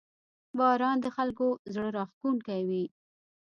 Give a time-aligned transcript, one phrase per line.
[0.59, 2.83] •باران د خلکو زړه راښکونکی وي.